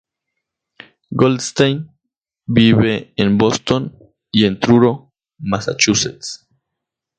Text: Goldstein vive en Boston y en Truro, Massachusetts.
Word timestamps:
Goldstein 1.15 1.91
vive 2.47 3.13
en 3.17 3.37
Boston 3.37 3.95
y 4.31 4.45
en 4.45 4.59
Truro, 4.59 5.11
Massachusetts. 5.37 6.47